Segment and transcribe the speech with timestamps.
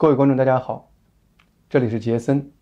[0.00, 0.92] 各位观众，大家好，
[1.68, 2.52] 这里是杰森。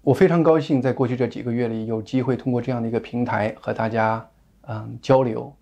[0.00, 4.24] 我非常高兴在过去这几个月里有机会通过这样的一个平台和大家
[4.68, 5.52] 嗯交流，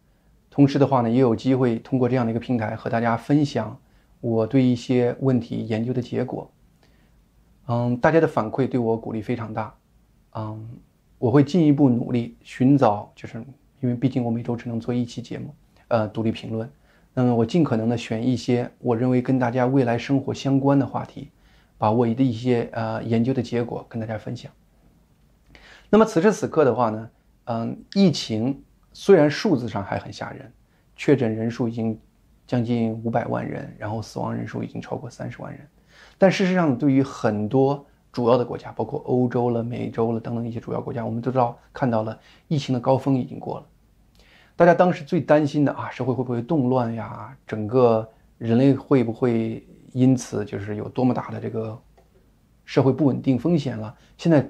[0.50, 3.74] 同时的话呢，也有机会通过这样的一个平台和大家分享
[4.20, 6.50] 我对一些问题研究的结果。
[7.68, 9.74] 嗯，大家的反馈对我鼓励非常大。
[10.34, 10.68] 嗯，
[11.16, 13.42] 我会进一步努力寻找，就是
[13.80, 15.54] 因为毕竟我每周只能做一期节目，
[15.88, 16.70] 呃，独立评论。
[17.14, 21.30] 那么我尽可能的选一些我认为跟大家未来生活相关的话题，
[21.76, 24.50] 把我的一些呃研究的结果跟大家分享。
[25.90, 27.10] 那么此时此刻的话呢，
[27.44, 28.62] 嗯，疫情
[28.94, 30.50] 虽然数字上还很吓人，
[30.96, 32.00] 确诊人数已经
[32.46, 35.60] 将近五百万人，然后死亡人数已经超过三十万人，
[36.16, 43.66] 但事实上对于很多主要的国家，包括欧洲了、美洲了等等一些主要国家，我们都知道看到了疫情的高峰已经过了。
[44.62, 47.36] 大家当时最担心的啊，社会会不会动乱呀？
[47.44, 48.08] 整个
[48.38, 51.76] 人类会不会因此就是有多么大的这个
[52.64, 53.92] 社会不稳定风险了？
[54.16, 54.48] 现在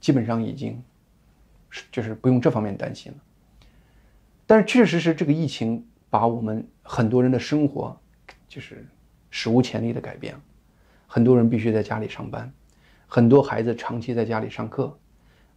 [0.00, 0.82] 基本上已经
[1.70, 3.18] 是就是不用这方面担心了。
[4.48, 7.96] 但是确实是这个疫情把我们很多人的生活
[8.48, 8.84] 就是
[9.30, 10.40] 史无前例的改变了。
[11.06, 12.52] 很多人必须在家里上班，
[13.06, 14.98] 很多孩子长期在家里上课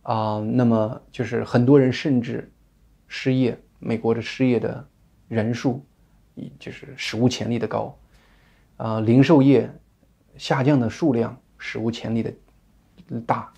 [0.03, 2.53] 啊，那么就是很多人甚至
[3.07, 3.59] 失业。
[3.79, 4.87] 美国的失业的
[5.27, 5.83] 人数，
[6.59, 7.97] 就是史无前例的高，
[8.77, 9.69] 啊，零售业
[10.37, 12.33] 下降的数量史无前例的
[13.25, 13.51] 大，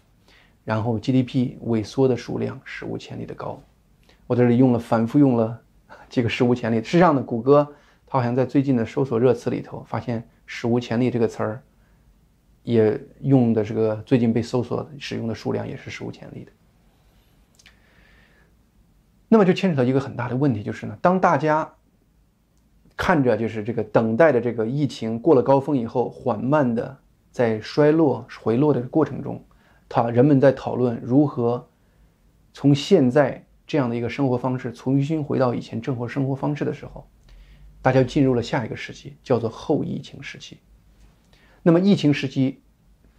[0.64, 3.62] 然后 GDP 萎缩的数量史无前例的高。
[4.26, 5.62] 我这里用了反复用了
[6.10, 6.78] 几个史无前例。
[6.78, 7.68] 事实上呢，谷歌
[8.06, 11.64] 它好像在最近的搜索热词里头发现“史无前例”这个词儿，
[12.64, 16.52] 也用的这个最近被搜索使用的数量也是史无前例的。
[19.30, 21.73] 那么就牵扯到一个很大的问题，就是呢，当大家
[22.95, 26.97] 看着就是这个等待的这个疫情过了高峰以后，缓慢的
[27.31, 29.44] 在衰落回落的过程中，
[29.89, 31.70] 他人们在讨论如何
[32.53, 37.08] 从现在这样的一个生活方式重新回到以前正活生活方式的时候，
[37.82, 40.58] 大家进入了下一个时期，叫做后疫情时期。
[41.61, 42.61] 那么疫情时期，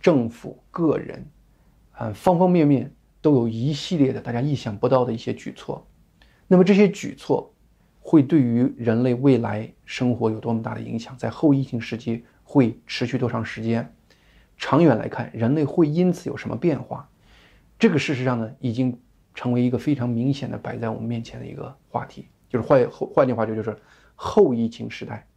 [0.00, 1.26] 政府、个人，
[1.92, 5.86] 啊，方方面面都有一系列的大家意想不到的一些举措。
[6.48, 7.54] 那么这些举措
[8.00, 11.16] 会对于人类未来生活有多么大的影响？
[11.16, 13.94] 在后疫情时期会持续多长时间？
[14.56, 17.08] 长远来看，人类会因此有什么变化？
[17.78, 18.98] 这个事实上呢，已经
[19.34, 22.26] 成为一个非常明显的摆在我们面前的一个话题。
[22.48, 23.76] 就是换换句话说，就是
[24.16, 25.28] 后疫情时代，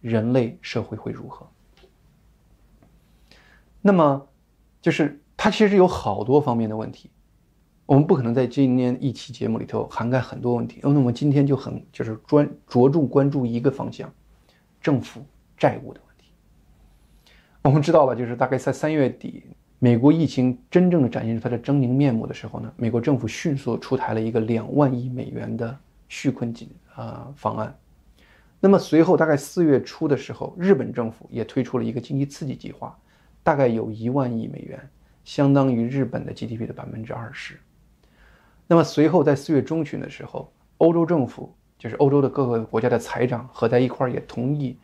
[0.00, 1.46] 人类社会会如何？
[3.80, 4.28] 那么，
[4.80, 7.10] 就是它其实有好多方面的问题。
[7.92, 14.10] 我们不可能在今年一期节目里头涵盖很多问题，那么今天就很就是专着重关注一个方向，
[14.80, 15.22] 政府
[15.58, 16.32] 债务的问题。
[17.60, 19.42] 我们知道了，就是大概在三月底，
[19.78, 25.78] 美国疫情真正的展现出它的狰狞面目的时候呢，美国政府迅速出台了一个两万亿美元的
[26.08, 27.76] 续困金啊方案。
[28.58, 32.98] 那么随后大概四月初的时候，日本政府也推出了一个经济刺激计划，
[33.42, 34.80] 大概有一万亿美元，
[35.24, 37.60] 相当于日本的 GDP 的百分之二十。
[38.72, 44.78] 那么随后，在四月中旬的时候，欧洲政府就是欧洲的各个国家的财长合在一块儿，也同意，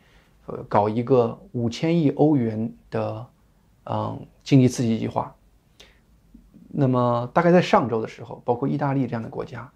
[0.45, 3.27] 呃，搞一个五千亿欧元的，
[3.85, 5.35] 嗯，经济刺激计划。
[6.67, 9.67] 那么大概在上周的时候，包括意大利这样的国家，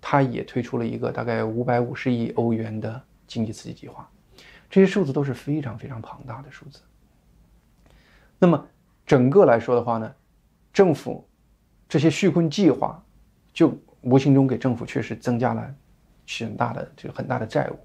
[0.00, 4.08] 它也推出了一个大概五百五十亿欧元的经济刺激计划。
[4.70, 6.80] 这些数字都是非常非常庞大的数字。
[8.38, 8.66] 那么
[9.04, 10.10] 整个来说的话呢，
[10.72, 11.28] 政府
[11.86, 13.04] 这些续困计划。
[13.58, 15.74] 就无形中给政府确实增加了
[16.38, 17.76] 很大的这个很大的债务。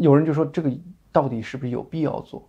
[0.00, 0.68] 有人就说这个
[1.12, 2.48] 到底是不是有必要做？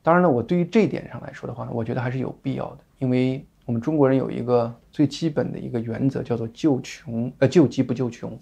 [0.00, 8.38] 当然了，我对于这一点上来说的话，我觉得还是有必要的，因为我们中国人有一个最基本的一个原则，叫做救穷呃救急不救穷。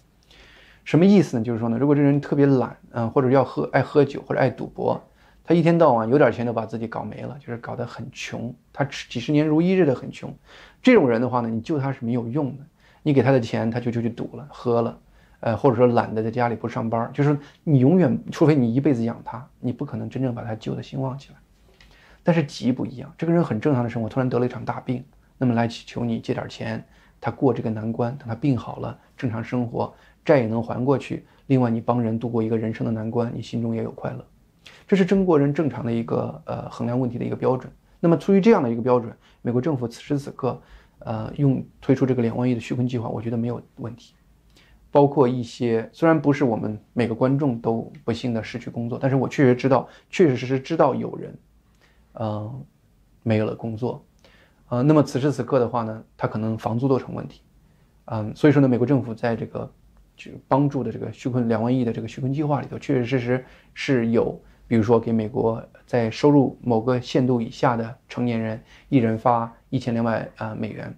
[0.85, 1.43] 什么意思呢？
[1.43, 5.03] 就是说呢，如果这人特别懒啊，或者要喝爱喝酒或者爱赌博。
[5.49, 8.55] 他一天到晚有点钱都把自己搞没了，就是搞得很穷。
[8.71, 10.31] 他几十年如一日的很穷，
[10.83, 12.65] 这种人的话呢，你救他是没有用的。
[13.03, 14.99] 你给他的钱，他就就去赌了、喝了，
[15.41, 17.35] 呃，或者说懒得在家里不上班，就是
[17.65, 21.39] 你永远，除非你一辈子养他，你不可能真正把他救得兴旺起来。
[22.23, 25.03] 但是急不一样，这个人很正常的生活，突然得了一场大病，
[25.39, 26.85] 那么来求你借点钱，
[27.23, 29.95] 他过这个难关，等他病好了，正常生活，
[30.27, 31.25] 债也能还过去。
[31.47, 34.23] 另外，你帮人度过一个人生的难关，你心中也有快乐。
[34.89, 37.71] 这是中国人正常的一个呃衡量问题的一个标准。
[38.01, 40.61] 那么出于这样的一个标准，美国政府此时此刻，
[41.01, 44.15] 呃，用推出这个两万亿的续困计划，我觉得没有问题。
[44.91, 51.39] 包括一些虽然不是我们每个观众都不幸的失去工作，但是我确实知道，确确实实知道有人，
[52.15, 52.65] 嗯，
[53.23, 54.03] 没有了工作，
[54.71, 57.43] 呃，那么此时此刻的话呢，他可能房租都成问题，
[58.07, 59.71] 嗯，所以说呢，美国政府在这个
[60.17, 63.45] 就帮助的这个纾困两万亿的这个纾困计划里头，确确实实
[63.75, 70.95] 是有，比如说给美国在收入某个限度以下的成年人一人发一千两百啊美元，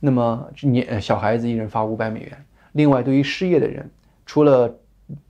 [0.00, 2.44] 那么年小孩子一人发五百美元。
[2.72, 3.88] 另外，对于失业的人，
[4.26, 4.76] 除了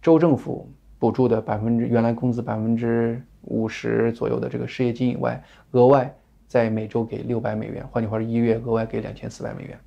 [0.01, 0.69] 州政府
[0.99, 6.13] 补助的百分之原来工资百分之五十左右的这个失业金以外，额外
[6.49, 9.79] 在每周给六百美元，换句话说，一月额外给两千四百美元。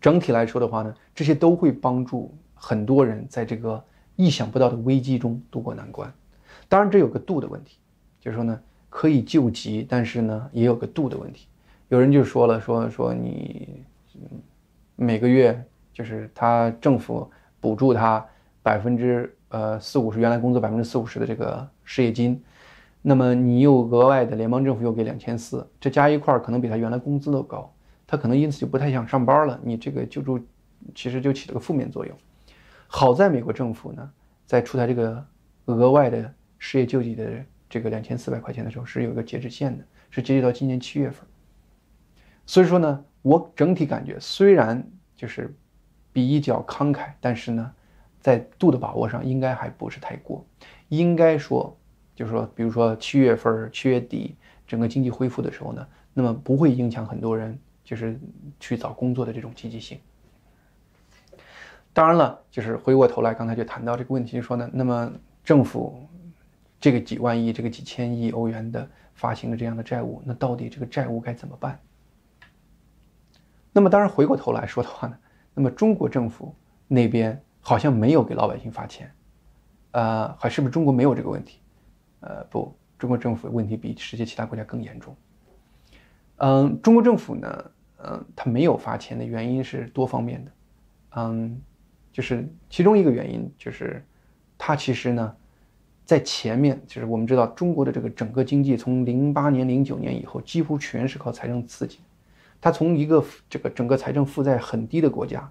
[0.00, 3.84] 整体来说的话呢，这些都会帮助很多人在这个
[4.16, 6.12] 意想不到的危机中渡过难关。
[6.68, 7.78] 当然，这有个度的问题，
[8.20, 8.60] 就是说呢，
[8.90, 11.48] 可以救急，但是呢，也有个度的问题。
[11.88, 13.84] 有人就说了，说说你
[14.94, 15.64] 每个月。
[15.96, 17.26] 就是他政府
[17.58, 18.22] 补助他
[18.62, 22.38] 百分之呃四五十原来工资百分之四五十的这个失业金，
[23.00, 27.72] 那么你又额外的联邦政府又给两千四，这加一块儿可能比他原来工资都高，
[28.06, 29.58] 他可能因此就不太想上班了。
[29.62, 30.38] 你这个救助
[30.94, 32.14] 其实就起了个负面作用。
[32.88, 34.10] 好在美国政府呢，
[34.44, 35.24] 在出台这个
[35.64, 41.26] 额外的失业救济的这个两千四百块钱的时候是有一个截止线的，是截止到今年七月份。
[42.46, 45.54] 所以说呢，我整体感觉虽然就是。
[46.12, 47.70] 比较慷慨，但是呢，
[48.22, 50.42] 在度的把握上应该还不是太过。
[50.88, 51.76] 应该说，
[52.14, 54.34] 就是说，比如说七月份、七月底
[54.66, 58.18] 整个经济恢复的时候呢，那么不会影响很多人就是
[58.58, 59.98] 去找工作的这种积极性。
[61.92, 65.12] 当然了，就是回过头来，刚才就谈到这个问题，说呢，那么
[65.44, 66.02] 政府
[66.80, 71.80] 这个几万亿、这个几千亿欧元的发行的这样的债务，那到底这个债务该怎么办？
[73.72, 75.18] 那么当然回过头来说的话呢？
[75.54, 76.54] 那么中国政府
[76.86, 79.10] 那边好像没有给老百姓发钱，
[79.92, 81.60] 呃，还是不是中国没有这个问题？
[82.20, 85.16] 呃，不，中国政府问题比世界其他国家更严重。
[86.36, 90.50] 嗯，中国政府呢，嗯，它没有发钱的原因是多方面的，
[91.16, 91.60] 嗯，
[92.12, 94.04] 就是其中一个原因就是，
[94.58, 95.36] 它其实呢，
[96.06, 101.98] 在前面就是我们知道中国的这个整个经济从零八年、零九年以后几乎全是靠财政刺激。
[102.60, 105.50] 他从一个这个整个财政负债很低的国家，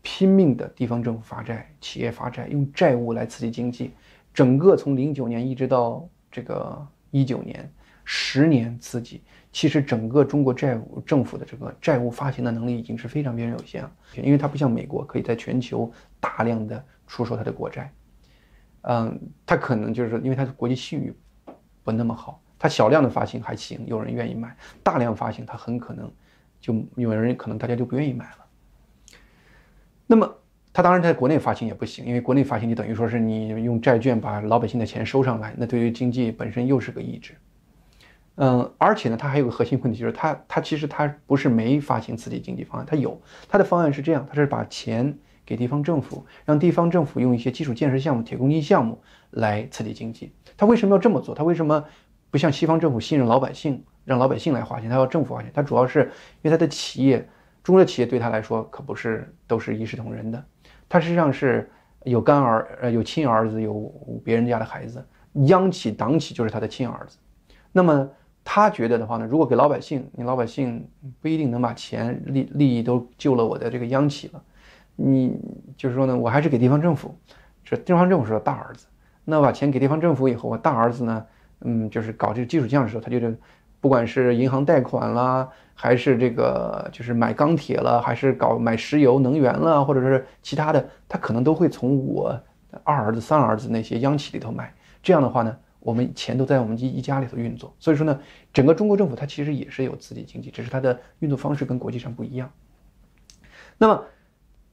[0.00, 3.90] 拼命的地方政府发债、企业发债，用债务来刺激经济。
[4.32, 7.70] 整个从零九年一直到这个一九年，
[8.02, 9.20] 十年刺激，
[9.52, 13.92] 其实整个中国债务政府的这个债务发行的能力已经是非常非常有限了。
[14.16, 17.92] 因为它不像美国可以在全球大量的出售它的国债，
[18.82, 21.14] 嗯，它可能就是说，因为它的国际信誉
[21.82, 24.50] 不那么好，它小量的发行还行，有人愿意买；
[24.82, 26.10] 大量发行，它很可能。
[26.60, 29.16] 就有人可能大家就不愿意买了。
[30.06, 30.32] 那么
[30.72, 37.34] 他当然在国内发行也不行，因为国内发行就等于说是你用债券把老百姓的钱收上来，那对于经济本身又是个抑制。
[38.36, 49.00] 嗯，而且呢，它还有个核心问题，就是它它其实它不是没发行刺激经济方案，它有它的方案是这样，它是把钱给地方政府，让地方政府用一些基础建设项目、铁公鸡项目
[49.30, 50.32] 来刺激经济。
[50.56, 51.34] 他为什么要这么做？
[51.34, 51.84] 他为什么
[52.30, 53.82] 不像西方政府信任老百姓？
[54.04, 56.00] 让老百姓来花钱，他要政府花钱，他主要是
[56.42, 57.24] 因为他的企业，
[57.62, 60.44] 中国的企业对他来说可不是都是一视同仁的，
[60.88, 61.70] 他实际上是
[62.02, 63.72] 有干儿，呃，有亲儿子，有
[64.24, 65.06] 别人家的孩子，
[65.46, 67.16] 央企、党企就是他的亲儿子。
[67.70, 68.10] 那么
[68.42, 70.84] 他觉得的话呢，如果给老百姓，你老百姓
[71.20, 74.42] 不一定能把钱利利益都救了我的这个央企了，
[74.96, 75.38] 你
[75.76, 77.14] 就是说呢，我还是给地方政府，
[77.64, 78.86] 这地方政府是大儿子，
[79.24, 81.26] 那把钱给地方政府以后，我大儿子呢，
[81.60, 83.38] 嗯，就是搞这个基础建设的时候，他就是。
[83.82, 92.40] 不管是银行贷款啦，还是这个就是买钢铁了，还是搞买石油能源了，或者是其他的，他可能都会从我
[92.84, 94.72] 二儿子、三儿子那些央企里头买。
[95.02, 97.74] 这样的话呢，我们钱都在我们一一家里头运作。
[97.80, 98.20] 所以说呢，
[98.52, 102.48] 整个中国政府它其实也是有自己经济，只是它的运作方式跟国际上不一样。
[103.78, 104.04] 那么，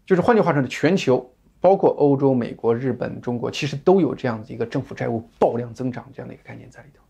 [0.09, 7.03] 就是换句话说呢，全球包括欧洲、美国、日本、中国，其实都有这样子一个政府债务爆量增长这样的一个概念在里头。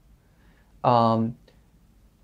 [0.89, 1.33] 嗯。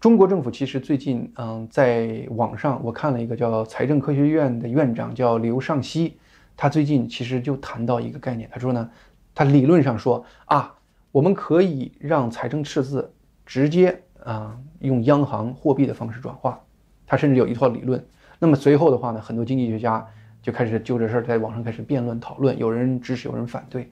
[0.01, 6.17] 中国政府其实最近，嗯，在网上我看了一个叫财政科学院的院长叫刘尚希，
[6.57, 8.87] 他最近其实就谈到一个概念，他说呢，
[9.33, 10.75] 他理论上说啊，
[11.13, 13.13] 我们可以让财政赤字
[13.45, 16.61] 直接啊用央行货币的方式转化，
[17.07, 18.05] 他甚至有一套理论。
[18.37, 20.05] 那么随后的话呢，很多经济学家
[20.45, 23.89] 就开始就这事儿在网上开始辩论讨论，有人支持，有人反对。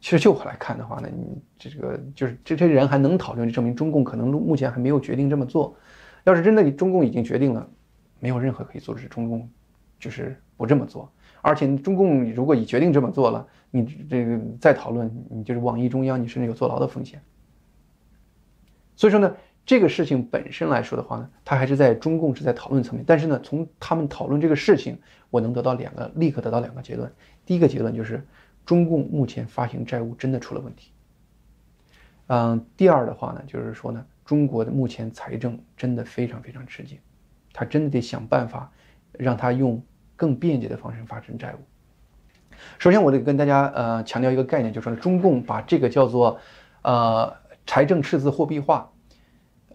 [0.00, 5.76] 其实就我来看的话呢，你这个就是这些人还能讨论，就证明中共可能目前还没有决定这么做。
[6.24, 7.68] 要是真的中共已经决定了，
[8.20, 9.46] 没有任何可以阻止中共
[10.00, 11.12] 就是不这么做。
[11.42, 17.20] 而且中共如果已决定这么做了，你这个再讨论，你就是网易中央，你甚至有坐牢的风险。
[18.94, 24.96] 所以说呢，这个事情本身来说的话呢，它还是在中共是在讨论层面，但是呢，从他们讨论这个事情，
[25.28, 27.12] 我能得到两个，立刻得到两个结论。
[27.44, 28.24] 第一个结论就是，
[28.64, 30.92] 中共目前发行债务真的出了问题。
[32.28, 36.98] 嗯，第二的话呢，就是说呢，中国的目前财政真的非常非常吃紧，
[37.52, 38.70] 他真的得想办法，
[39.12, 39.82] 让他用
[40.14, 41.58] 更便捷的方式发生债务。
[42.78, 46.38] 首先，我得跟大家呃强调一个概念，就是说中共把这个叫做
[46.82, 47.34] 呃
[47.66, 48.90] 财政赤字货币化，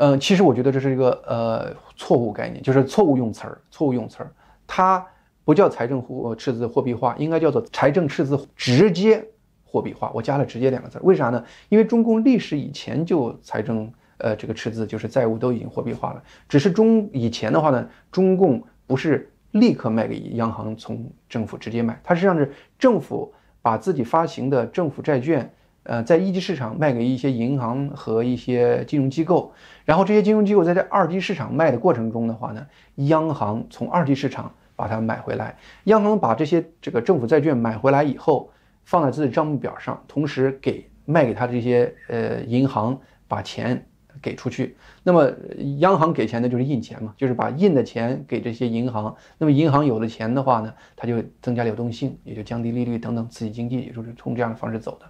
[0.04, 4.32] 嗯，其实我觉得这是一个呃错误概念，就是错误用词儿，错误用词儿，
[4.66, 5.06] 它
[5.46, 9.24] 不叫财政货赤字货币化，应该叫做财政赤字直接。
[9.64, 11.42] 货币化，我加了“直接”两个字，为啥呢？
[11.70, 25.50] 因为中共历史以前就财政，呃，这个赤字就是债务都已经货币化了，只是中以前的话呢，中共不是立刻卖给央行，从政府直接买，它实际上是政府把自己发行的政府债券，
[25.84, 29.54] 呃，在一级市场卖给一些银行和一些金融机构，
[29.86, 38.50] 然后这些金融机构在这二级市场卖的过程中的话呢，央行从二级市场把它买回来，央行把这些这个政府债券买回来以后。
[38.84, 43.86] 放在自己账目表上，同时给卖给他这些呃银行把钱
[44.20, 44.76] 给出去。
[45.04, 45.32] 那么
[45.78, 49.16] 央行给钱的就是印钱嘛，就是把印的钱给这些银行。
[49.38, 55.06] 那么银行有了钱的话呢，它就增加流动性，也就降低利率等等，刺激经济，也就是从这样的方式走的。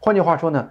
[0.00, 0.70] 换句话说呢，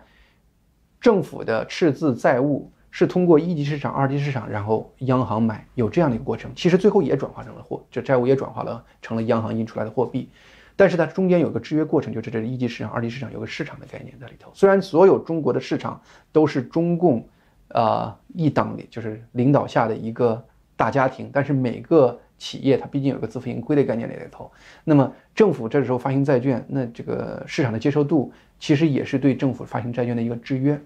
[0.99, 6.51] 政府的赤字债务是通过一级市场、二级市场，然后央行买，有这样的一个过程。
[6.55, 10.29] 其实最后也转化成了货，这债务也转化了成了央行印出来的货币。
[10.75, 14.51] 但是它中间有个制约过程，就是这一级市场、二级市场有个市场的概念在里头。
[14.53, 16.01] 虽然所有中国的市场
[16.31, 17.27] 都是中共，
[17.67, 20.43] 啊一党里就是领导下的一个
[20.75, 24.51] 大家庭，但是每个企业它毕竟有个自负盈亏的概念里头。
[24.83, 30.81] 那么政府这时候发行债券，那这个市场的接受度其实也是对政府发行债券的一个制约。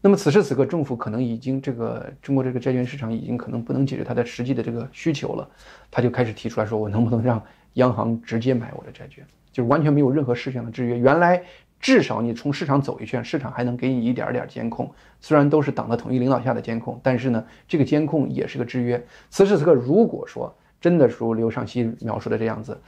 [0.00, 5.50] 那么此时此刻，政府可能已经这个中国这个债券市场已经可能不能解决它的实际的这个需求了，
[5.90, 7.42] 他就开始提出来说，我能不能让
[7.72, 10.96] 央行直接买我的债券，就是完全没有任何事项的制约。
[10.96, 11.42] 原来
[11.80, 14.88] 至少你从市场走一圈，市场还能给你一点点监控，
[15.20, 19.04] 虽然都是党的统一领导下的监控，但是呢，这个监控也是个制约。
[19.30, 22.80] 此时此刻，如果说真的如刘尚希描述的这样子，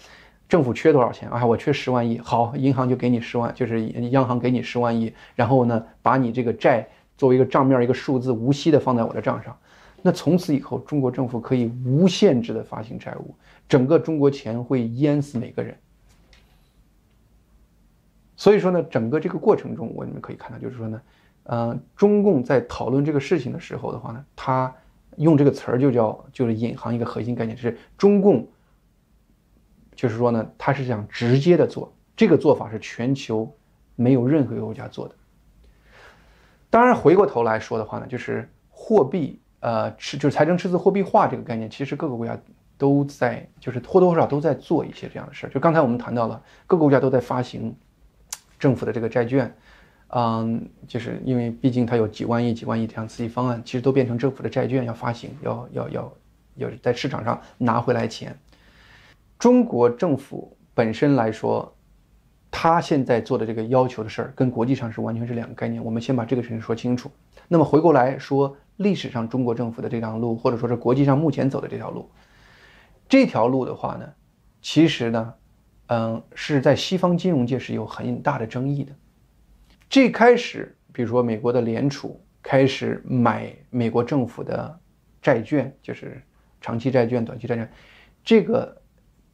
[0.49, 1.45] 政府缺多少钱啊？
[1.45, 9.57] 我缺十万亿，好，银行就给你十万，就是央行给你十万亿，然后呢，把你这个债作为一个账面一个数字，无息的放在我的账上。
[10.03, 13.35] 那从此以后，中国政府可以无限制的发行债务，
[13.69, 15.77] 整个中国钱会淹死每个人。
[18.35, 21.03] 所以说呢，整个这个过程中，我们可以看到，就是说呢，
[21.43, 24.75] 呃，中共在讨论这个事情的时候的话呢，他
[25.23, 28.49] 用这个词儿就叫，就是隐含一个核心概念，是中共，
[29.95, 33.57] 就是说呢，他是想直接的做，这个做法是全球
[33.97, 35.15] 没有任何一个国家做的。
[36.69, 39.41] 当然，回过头来说的话呢，就是货币。
[39.63, 42.35] 呃，赤就是财政赤字货币化这个概念，其实各个国家
[42.79, 45.51] 都在，就是或多或少都在做一些这样的事儿。
[45.51, 47.77] 就刚才我们谈到了，各个国家都在发行
[48.59, 49.55] 政府的这个债券，
[50.13, 56.13] 嗯，就是因为毕竟它有几万亿、几万亿这样刺激方案，其实都变成政府的债券要发行，要要要
[56.57, 58.37] 要在市场上拿回来钱。
[59.39, 61.75] 中国政府本身来说，
[62.51, 65.85] 他现在做的这个要求的事儿，跟国际上是完全是两个概念。
[65.85, 67.11] 我们先把这个事情说清楚。
[67.49, 68.57] 那么回过来说。
[68.81, 72.11] 历史上中国政府的这条路，或者说是国际上目前走的这条路，
[73.07, 74.09] 这条路的话呢，
[74.63, 75.35] 其实呢，
[75.89, 78.93] 嗯，是在西方金融界是有很大的争议的。
[79.91, 84.81] 这开始，比如说美国的联储开始买美国政府的
[85.21, 86.23] 债券，就是
[86.63, 87.71] 长期债券、短期债券，
[88.25, 88.75] 这个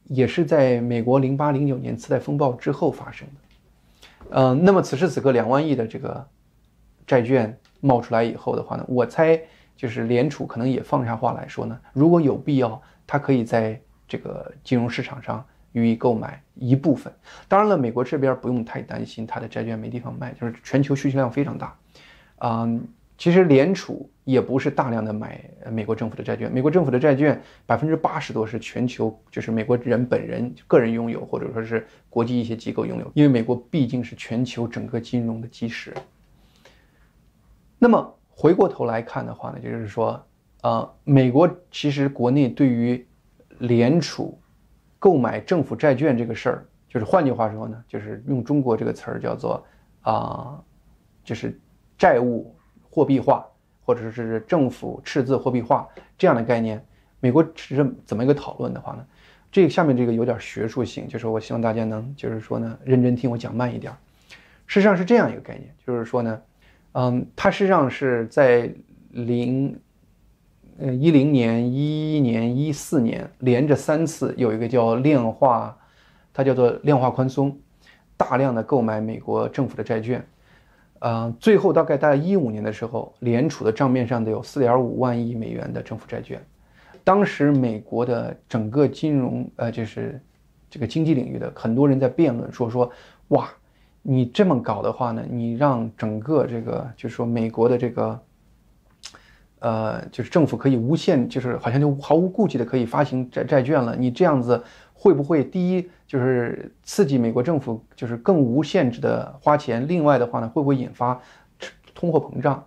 [0.04, 4.30] 也是在美国零八零九年次贷风暴之后发生的。
[4.30, 6.26] 嗯，那么此时此刻两万亿的这个
[7.06, 7.56] 债券。
[7.78, 9.40] 冒出来以后的话呢，我猜
[9.76, 17.12] 就是联储可能也放下话来说呢，如果有必要，它可以在这个金融市场上予以购买一部分。
[17.46, 21.76] 当然了，美国这边不用太担心它的债券没地方卖，就是全球需求量非常大。
[22.38, 22.82] 嗯，
[23.18, 25.38] 其实联储也不是大量的买
[25.70, 35.92] 美国政府的债券，美国政府的债券百分之八十多是全球就是美国人本人个人拥有，或者说是国际一些机构拥有，因为美国毕竟是全球整个金融的基石。
[37.78, 40.26] 那么回过头来看的话呢，就是说，
[40.62, 43.06] 呃，美国其实国内对于
[43.58, 44.38] 联储
[44.98, 49.64] 购买政府债券这个事儿，就是换句话说呢，就是用中国这个词儿叫做
[50.02, 50.60] 啊，
[51.24, 51.58] 就是
[51.98, 52.54] 债务
[52.90, 53.46] 货币化，
[53.84, 55.86] 或者是政府赤字货币化
[56.16, 56.84] 这样的概念，
[57.20, 59.06] 美国是怎么一个讨论的话呢？
[59.52, 63.92] 这下面这个有点学术性，就是我希望大家能就是说呢认真听我讲慢一点。
[64.66, 66.42] 事实上是这样一个概念，就是说呢，
[66.92, 68.70] 嗯，它实际上是在
[69.10, 69.78] 零，
[70.78, 75.76] 呃一零年、一一年、一四年连着三次有一个叫量化，
[76.32, 77.58] 它叫做量化宽松，
[78.16, 80.24] 大量的购买美国政府的债券，
[80.98, 86.40] 呃，最后大概在一五年的时候，联储的账面上得有四点五万亿美元的政府债券。
[87.04, 90.20] 当时美国的整个金融，呃，就是
[90.68, 92.90] 这个经济领域的很多人在辩论说说，
[93.28, 93.48] 哇，
[94.02, 98.20] 你这么搞的话呢，你让整个这个就是说美国的这个，
[99.66, 103.96] 呃，就是政府可以无限，就是好像就毫无顾忌的可以发行债债券了。
[103.96, 104.62] 你这样子
[104.94, 109.88] 会不会第一就是刺激美国政府就是更无限制的花钱？
[109.88, 111.20] 另外的话呢，会不会引发
[111.96, 112.64] 通货膨胀？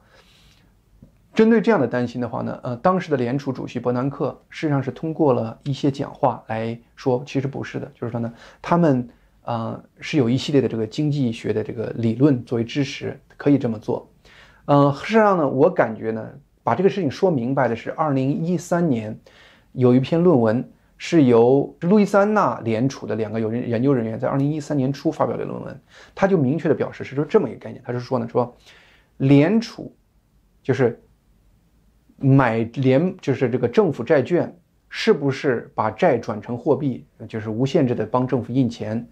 [1.33, 9.07] 针对这样的担心的话呢，呃，当时的联储主席伯南克事实上是通过了一些讲话来说，其实不是的，就是说呢，他们
[9.43, 14.11] 啊是有一系列的这个经济学的这个理论作为支持，可以这么做。
[14.65, 16.29] 嗯，事实上呢，我感觉呢，
[16.69, 19.19] 把这个事情说明白的是，二零一三年
[19.71, 25.81] 有一篇论文是由路易斯安那联储的两个有人研究人员在二零一三年初发表的论文，
[26.13, 28.55] 他就明确的表示是说这么一个概念，他是说呢，说
[29.17, 29.91] 联储
[30.61, 31.01] 就是。
[32.21, 34.53] 买联就是这个政府债券，
[34.89, 39.07] 是不是把债转成货币，就是无限制的帮政府印钱？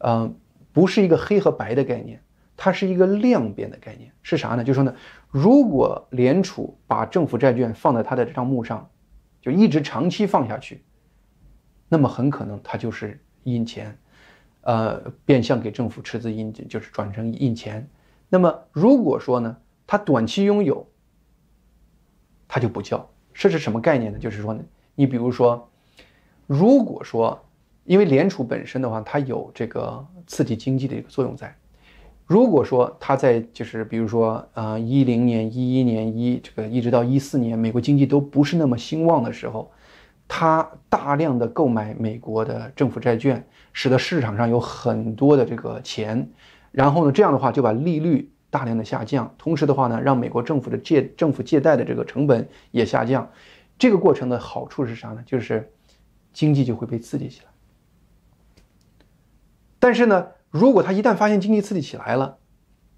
[0.00, 0.36] 嗯，
[0.70, 2.20] 不是一个黑和白的概念，
[2.56, 4.10] 它是一个量变的概念。
[4.22, 4.64] 是啥呢？
[4.64, 4.94] 就是说呢，
[5.30, 8.88] 如果联储把政府债券放在它的账目上，
[9.40, 10.82] 就一直长期放下去，
[11.88, 13.96] 那么很可能它就是印钱，
[14.62, 17.88] 呃，变相给政府赤字印，就是转成印钱。
[18.28, 20.86] 那么如果说呢，它短期拥有。
[22.48, 24.18] 它就不叫，这是什么概念呢？
[24.20, 24.62] 就是说呢，
[24.94, 25.68] 你比如说，
[26.46, 27.44] 如果说，
[27.82, 31.52] 因为联储本身的话，它有这个刺激经济的一个作用在。
[32.26, 39.70] 如果说它在就是比如说，呃，一零年、一一年一这个一直到一四年，美国经济都不是那么兴旺的时候，
[40.26, 46.28] 它大量的购买美国的政府债券，使得市场上有很多的这个钱，
[46.72, 48.30] 然后呢，这样的话就把利率。
[48.48, 53.28] 大量的下降，同时的话呢，让美国政府的借政府借贷的这个成本也下降，
[53.76, 55.22] 这个过程的好处是啥呢？
[55.26, 55.70] 就是
[56.32, 57.50] 经济就会被刺激起来。
[59.78, 62.38] 但是呢，如果他一旦发现经济刺激起来了，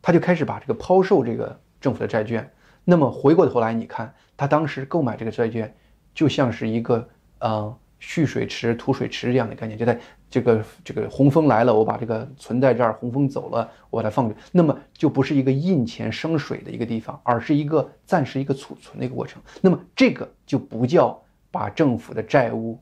[0.01, 2.49] 他就开始把这个抛售这个政府的债券，
[2.85, 5.75] 那么回过头来，你看他当时购买这个债券，
[6.15, 7.09] 就像是一个
[7.41, 7.77] 呃。
[8.01, 9.99] 蓄水池、吐水池这样的概念，就在
[10.31, 19.43] 这个这个洪峰来了，我把这个存在这儿，洪峰走了，我把它放着，那么就不是一个印钱生水的一个地方，而是一个暂时一个储存的一个过程。
[19.61, 22.81] 那么这个就不叫把政府的债务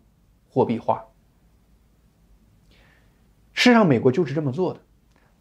[0.51, 1.03] 货币化。
[3.57, 4.81] 事实上，美国就是这么做的。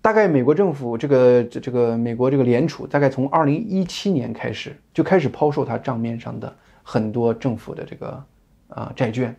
[0.01, 8.23] 大概美国政府这个这这个美国这个联储，大概从二零一七年开始就开始抛售它账面上的很多政府的这个
[8.69, 9.35] 啊债券。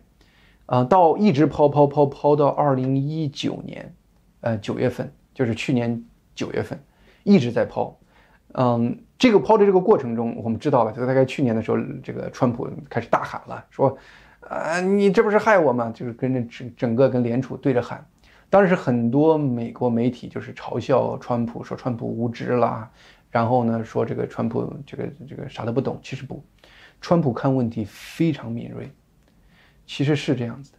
[0.67, 3.95] 啊，到一直抛抛抛抛到二零一九年，
[4.41, 6.03] 呃九月份，就是去年
[6.35, 6.79] 九月份，
[7.23, 7.97] 一直在抛。
[8.53, 13.97] 嗯，这个抛的这个过程中，我们知道了，就大概去年的时候，这个川普开始大喊了，说，
[14.41, 15.91] 呃，你这不是害我吗？
[15.95, 18.05] 就是跟着整整个跟联储对着喊。
[18.49, 22.89] 当时很多美国媒体就是嘲笑川普，说川普无知啦，
[23.29, 25.99] 然后呢说这个川普这个这个啥都不懂。
[26.01, 26.41] 其实不，
[27.01, 28.89] 川普看问题非常敏锐。
[29.85, 30.77] 其实是这样子的，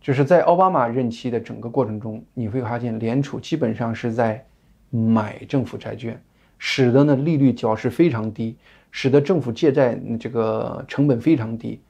[0.00, 4.44] 就是在奥巴马任期的整个过程中，你会发现联储基本上是在
[4.90, 6.20] 买政府债券，
[6.56, 8.56] 使得呢利率角是非常低，
[8.90, 11.80] 使得政府借债这个成本非常低。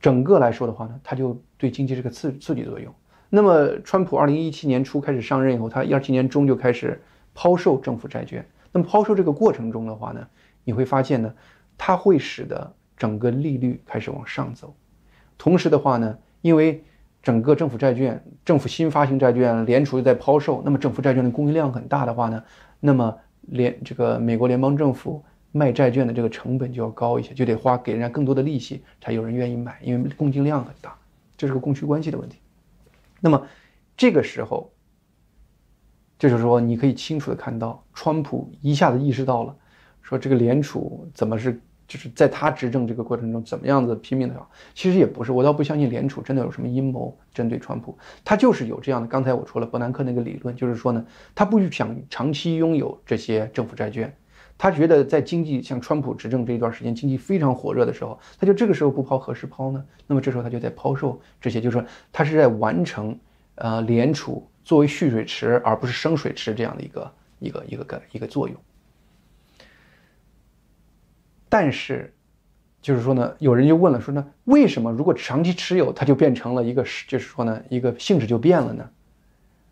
[0.00, 2.94] 整个来说的话呢，它就对经济是个刺刺激作用。
[3.30, 6.98] 那么，川普二零一七年初开始上任以后，他一二七年中就开始
[7.34, 8.44] 抛售政府债券。
[8.72, 10.26] 那么抛售这个过程中的话呢，
[10.64, 11.32] 你会发现呢，
[11.76, 14.74] 它会使得整个利率开始往上走。
[15.36, 16.82] 同时的话呢，因为
[17.22, 22.42] 整个政府债券、政府新发行债券，联储又在抛售，那么政府债券的供应量很大的话呢，
[22.80, 30.94] 那么联这个美国联邦政府卖债券的这个成本就要高一些，就得花给人家更多的利息，才有人愿意买，因为供应量很大，
[31.36, 32.38] 这是个供需关系的问题。
[33.20, 33.46] 那么
[33.96, 34.72] 这个时候，
[36.18, 39.56] 就是说你可以清楚的看到，川普一下子意识到了，
[40.02, 41.60] 说这个联储怎么是。
[41.88, 44.46] 就是在他执政这个过程中，怎么样子拼命的搞？
[44.74, 49.08] 其实也不是，我倒不相信联储真的有什么阴谋针对川普，他就是有这样的。
[49.08, 51.02] 刚才我说了伯南克那个理论，就是说呢，
[51.34, 54.14] 他不想长期拥有这些政府债券，
[54.58, 59.84] 他觉得在经济像川普执政这一段时间，经济非常火热的时候，他就这个时候不抛何时抛呢？
[60.08, 63.16] 那么这时候他就在抛售这些，就是说他是在完成
[63.54, 68.56] 呃联储作为蓄水池而不是升水池这样的一个一个一个个一个作用。
[71.48, 72.12] 但是，
[72.82, 78.90] 就是说呢，有人就问了，说呢，为什么如果长期持有，它就变成了一个，就是说呢，一个性质就变了呢？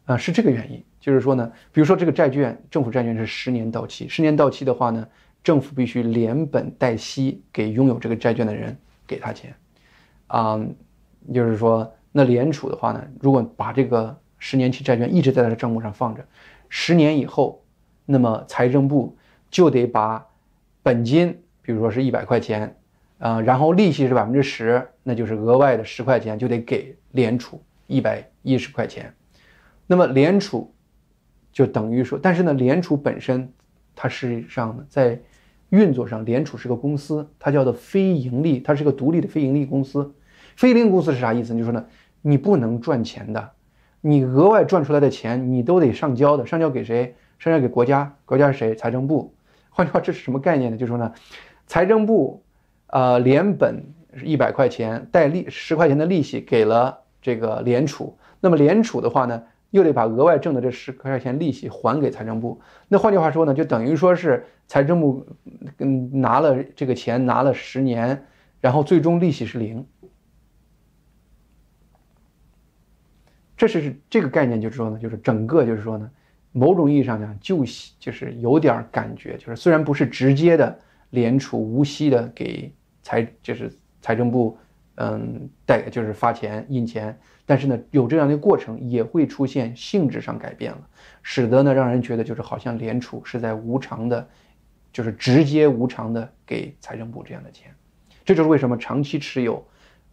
[0.07, 5.07] 啊，是这个原因，就是说呢，比如说这个债券，政府债券是十年到期，十年到期的话呢，
[5.45, 9.55] 政府必须连本带息给拥有这个债券的人给他钱，
[10.29, 10.59] 啊，
[11.35, 16.25] 就是说，那联储的话呢，如果把这个十年期债券一直在他的账目上放着，
[16.69, 17.63] 十年以后，
[18.07, 19.17] 那么财政部
[19.51, 20.27] 就得把
[20.83, 21.39] 本金。
[21.63, 22.77] 比如说是一百块钱，
[23.19, 29.13] 啊，然后利息是百分之十，那就是额外的十块钱就得给联储一百一十块钱，
[29.87, 30.75] 那么联储
[31.53, 33.53] 就等于说，但是呢，联储本身
[33.95, 35.21] 它实际上呢，在
[35.71, 40.15] 运作上，联储是个公司，它叫做非盈利，它是个独立的非盈利公司。
[40.57, 41.53] 非盈利公司是啥意思？
[41.53, 41.85] 就是说呢，
[42.23, 43.51] 你不能赚钱的，
[44.01, 47.15] 你额外赚出来的钱你都得上交的，上交给谁？
[47.39, 48.75] 上交给国家，国家是谁？
[48.75, 49.35] 财政部。
[49.71, 50.77] 换句话，这是什么概念呢？
[50.77, 51.13] 就是说呢。
[51.69, 52.45] 财政部，
[52.87, 53.83] 呃，连本
[54.23, 58.17] 一百块钱，带利十块钱的利息给了这个联储。
[58.39, 62.61] 那么联储的话呢，又得把额外挣的这十块钱利息还给财政部。
[62.89, 65.27] 那换句话说呢，就等于说是财政部
[65.79, 68.27] 嗯拿了这个钱拿了十年，
[68.61, 69.87] 然后最终利息是零。
[73.57, 76.11] 这是这个概念，就是说呢，就是整个就是说呢，
[76.53, 77.65] 某种意义上讲，就
[77.99, 80.79] 就是有点感觉，就是虽然不是直接的。
[81.11, 84.59] 联储无息的给财就是财政部，
[84.97, 90.81] 嗯，带就是发钱印钱，但是呢，有这样的过程也会出现性质上改变了，
[91.23, 94.29] 使得呢让人觉得就是好像联储是在无偿的，
[94.93, 97.75] 就是直接无偿的给财政部这样的钱，
[98.25, 99.65] 这就是为什么长期持有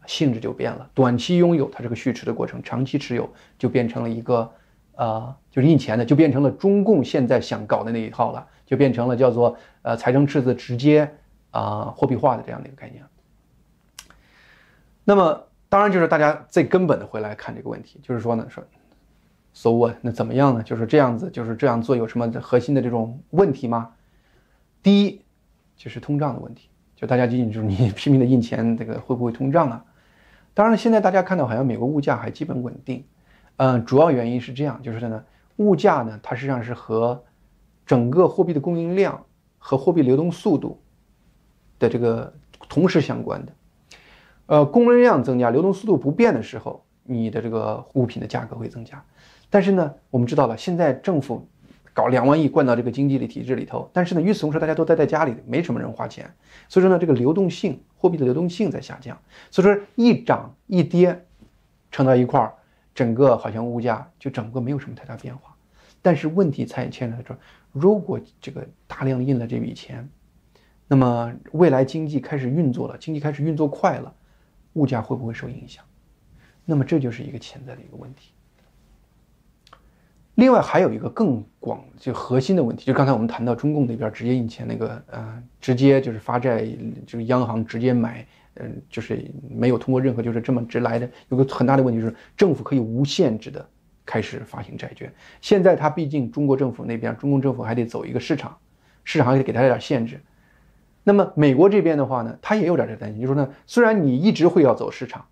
[0.06, 4.52] 性质就变了，短期拥有它这个续持的过程，长期持有就变成了一个，
[4.96, 8.48] 呃，就是印钱的，就变成了中共现在想搞的那一套了。
[8.66, 11.08] 就变成了叫做呃财政赤字直接
[11.52, 13.04] 啊货币化的这样的一个概念。
[15.04, 18.64] 那么当然就是大家最根本的回来看这个问题，就是说呢说
[19.54, 20.64] ，so what 那怎么样呢？
[20.64, 23.92] 就是这样子，就是这样做有什么核心的这种问题吗？
[24.82, 25.22] 第一
[25.76, 29.86] 就是通胀的问题，就大家仅仅就是你拼命的印钱，这个会不会通胀啊？
[30.54, 33.04] 当然现在大家看到好像美国物价还基本稳定，
[33.58, 35.24] 嗯，主要原因是这样，就是呢
[35.58, 37.24] 物价呢它实际上是和
[37.86, 39.26] 整个货币的供应量
[39.58, 40.80] 和货币流动速度
[41.80, 42.34] 的这个
[42.70, 43.54] 同时相关的，
[44.46, 49.04] 呃，供应量增加，流动速度不变的时候，你的这个物品的价格会增加。
[49.50, 51.48] 但是呢，我们知道了，现在政府
[51.94, 56.30] 搞两万亿灌到这个经济的体制里头，但是呢，与此同时，大家都待在家里，没什么人花钱，
[56.68, 59.18] 所以说呢，这个流动性，货币的流动性在下降。
[59.52, 61.24] 所以说一涨一跌，
[61.92, 62.54] 乘到一块儿，
[62.94, 65.56] 整个好像物价就整个没有什么太大变化。
[66.02, 67.38] 但是问题才牵扯在这儿。
[67.72, 70.10] 如果这个大量印了这笔钱，
[70.88, 74.14] 那么未来经济开始运作了，经济开始运作快了，
[74.74, 75.84] 物价会不会受影响？
[76.66, 78.32] 那么这就是一个潜在的一个问题。
[80.36, 86.66] 另外还有一个更广就核心的问题，就刚才我们谈到中共那边直接印钱那个，呃，直接就是发债，
[87.06, 91.10] 就是央行直接买，嗯，就是没有通过任何就是这么直来的。
[91.30, 93.68] 有个很大的问题就是政府可以无限制的。
[94.06, 95.10] 开始发行债券，
[95.40, 98.58] 现在它毕竟中国政府那边，中共政府还得走一个市场，
[99.06, 100.20] 市场还得给他点限制。
[101.04, 105.26] 那么美国这边的话呢，他也有点这担心，就说呢，虽然你一直会要走市场，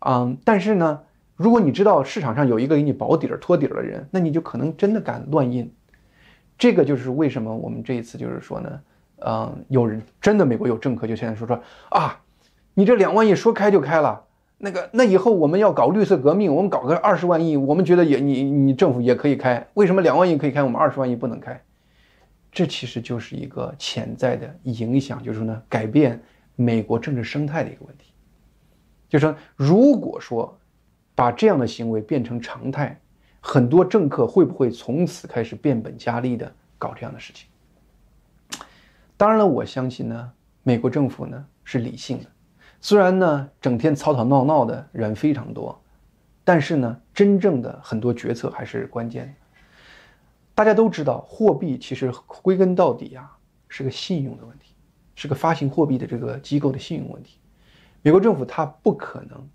[0.00, 1.00] 嗯，但是呢，
[1.36, 5.72] 如果你知道市场上有一个给你保底儿托底儿的人，那你就可能真的敢乱印。
[6.56, 8.80] 这个就是为什么我们这一次就是说呢，
[9.26, 12.20] 嗯，有人真的美国有政客就现在说说啊，
[12.74, 14.24] 你这两万亿说开就开了。
[14.64, 21.60] 那个，那以后我们要搞绿色革命，我们搞个二十万亿，我们觉得也你你政府也可以开，为什么两万亿可以开，我们二十万亿不能开？
[22.52, 26.22] 这其实就是一个潜在的影响，就是呢，改变
[26.54, 28.12] 美国政治生态的一个问题。
[29.08, 30.58] 就是说，如果说
[31.14, 33.00] 把这样的行为变成常态，
[33.40, 37.48] 很多政客会不会从此开始变本加厉的搞这样的事情？
[39.16, 42.26] 当然了，我相信呢，美国政府呢是理性的。
[42.80, 45.80] 虽然呢，整天吵吵闹闹的人非常多，
[46.44, 49.41] 但是呢，真正的很多决策还是关键的。
[50.54, 52.12] 大家都知道，货币其实
[52.42, 53.36] 归根到底啊，
[53.68, 54.74] 是个信用的问题，
[55.14, 57.38] 是个发行货币的这个机构的信用问题。
[58.02, 59.48] 美国政府它不可能，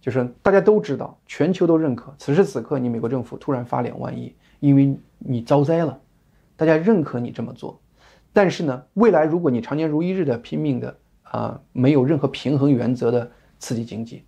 [0.00, 6.00] 就是大家都知道，全球都认可，此时此刻你美国政府突然发两万亿，因为你遭灾了，
[6.56, 7.80] 大家认可你这么做，
[8.32, 14.24] 但是呢，未来如果你常年如一日的拼命的啊，没有任何平衡原则的刺激经济，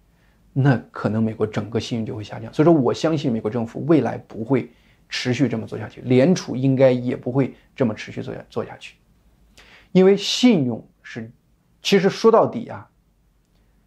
[0.53, 2.53] 那可能美国整个信用就会下降。
[2.53, 4.70] 所以说，我相信美国政府未来不会
[5.16, 8.96] 持续这么做下去，联储应该也不会这么持续做下做下去，
[9.92, 11.31] 因为信用是，
[11.81, 12.90] 其实说到底啊，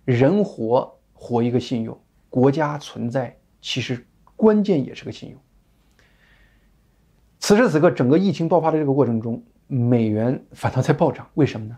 [0.05, 5.37] 人活活一个信用，国家存在其实关键也是个信用。
[7.39, 11.77] 此时此刻，整个疫情爆发的这个过程中，美元反倒在暴涨，为什么呢？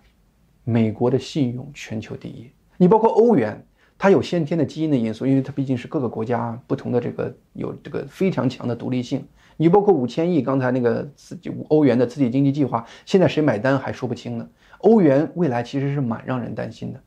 [0.63, 3.65] 美国的信用全球第一，你包括欧元，
[3.99, 9.23] 它有先天的基因的因素，因为它毕竟是各个国家不同的这个有这个非常强的独立性。
[9.57, 14.47] 你包括五千亿，刚才那个刺激欧元的刺激经济计划，现在谁买单还说不清呢。
[14.77, 16.99] 欧元未来其实是蛮让人担心的。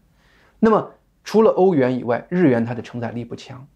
[0.61, 0.91] 那么
[1.25, 3.67] 除了欧元以外，日元它的承载力不强，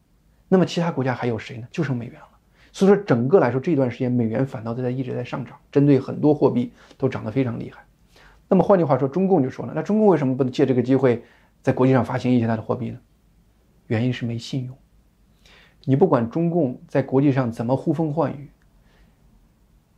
[0.47, 1.67] 那么其他国家还有谁呢？
[1.71, 2.29] 就剩美元了。
[2.71, 7.83] 所以说，整个来说，这段时间美元反倒在一直在上涨，针对很多货币都涨得非常厉害。
[8.47, 11.25] 那么换句话说，中共就说了，那中共为什么不能借这个机会
[11.67, 12.99] 在国际上发行一些它的货币呢？
[13.89, 14.79] 原因是没信用。
[15.85, 18.49] 你不管中共在国际上怎么呼风唤雨，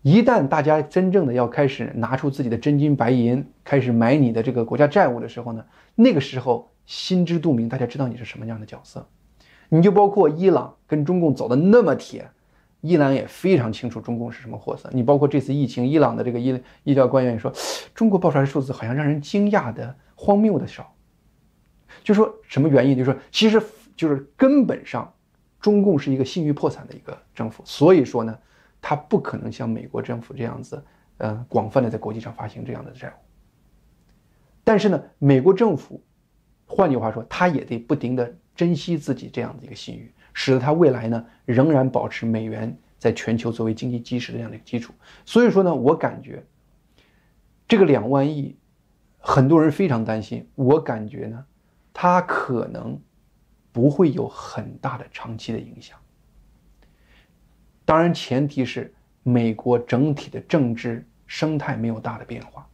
[0.01, 5.63] 一旦大家真正的要开始拿出自己的真金白银，开始买你的这个国家债务的时候呢，
[5.95, 9.07] 那个时候心知肚明，大家知道你是什么样的角色。
[9.69, 12.31] 你就包括伊朗跟中共走的那么铁。
[12.81, 14.89] 伊朗也非常清楚中共是什么货色。
[14.95, 17.53] 你包括这次疫情，伊朗的这个医医疗官员也说，
[17.95, 20.95] 中国报出来的数字好像让人惊讶的荒谬的少。
[22.03, 22.97] 就说什么原因？
[22.97, 23.63] 就说其实
[23.97, 25.13] 就是根本上，
[25.61, 28.39] 中共是一个信誉破产的一个政府，所以说呢，
[28.81, 30.83] 他不可能像美国政府这样子，
[31.19, 33.13] 呃，广泛的在国际上发行这样的债务。
[34.65, 36.03] 但是呢，美国政府，
[36.67, 40.13] 换句话说，他也得不停的珍惜自己这样的一个信誉。
[40.35, 44.93] 使得他未来呢仍然保持美元在全球作为经济基石的这样的一个基础。
[45.25, 46.45] 所以说呢，我感觉
[47.67, 48.57] 这个两万亿，
[49.19, 50.49] 很多人非常担心。
[50.55, 51.45] 我感觉呢，
[52.01, 52.97] 它可能
[53.73, 55.99] 不会有很大的长期的影响。
[57.85, 62.65] 当然，前提是美国整体的政治生态没有大的变化，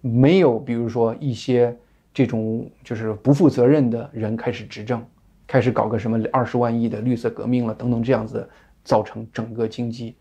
[0.00, 1.76] 没有比如说一些
[2.14, 5.06] 这种就是不负责任的人开始执政。
[5.46, 8.48] 开始搞个什么二十万亿的绿色革命了，等等这样子，
[8.82, 10.16] 造成整个经济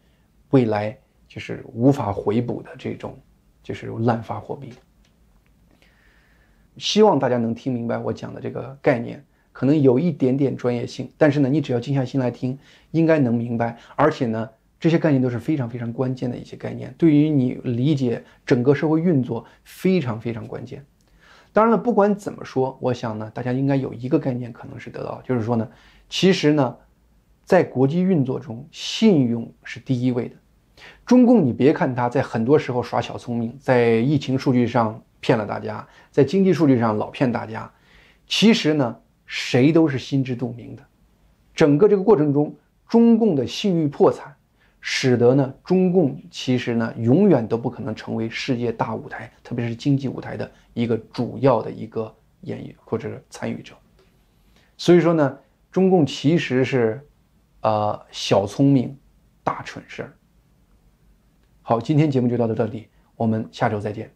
[0.49, 3.17] 未来就是无法回补的这种
[3.63, 4.73] 就是滥发货币。
[6.77, 12.57] 希望大家能听明白我讲的这个概念，可能有一点点专业性，但是呢，你只要静下心来听，
[12.91, 13.77] 应该能明白。
[13.95, 20.85] 而且呢，这些概念都是非常非常关键的一些概念，对于你理解整个社会运作非常非常关键。
[21.53, 25.69] 当然了，不管怎么说，我想呢，大家应该有一个概念可能是得到，就是说呢，
[26.07, 26.77] 其实呢，
[27.43, 30.35] 在国际运作中，信用是第一位的。
[31.05, 37.71] 中共，你别看他在很多时候耍小聪明，在疫情数据上骗了大家，在经济数据上老骗大家，
[38.27, 40.83] 其实呢，谁都是心知肚明的。
[41.55, 42.53] 整个这个过程中，
[42.89, 44.35] 中共的信誉破产。
[44.83, 53.75] 使得呢，中共其实呢，永远都不可能成为世界大舞台，特别是经济舞台的一个主要的一个演绎或者是参与者。
[54.77, 55.37] 所以说呢，
[55.71, 56.99] 中共其实是，
[57.61, 58.97] 呃，小聪明，
[59.43, 60.13] 大蠢事儿。
[61.61, 64.11] 好，今天节目就到到这里，我们下周再见。